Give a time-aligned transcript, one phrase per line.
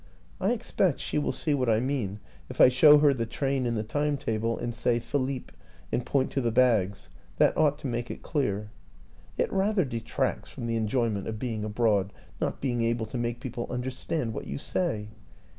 [0.39, 2.19] I expect she will see what I mean
[2.49, 5.51] if I show her the train in the time table and say' Philippe/
[5.91, 7.09] and point to the bags.
[7.37, 8.71] That ought to make it clear.
[9.37, 13.67] It rather detracts from the enjoyment of being abroad not being able to make people
[13.69, 15.09] under stand what you say.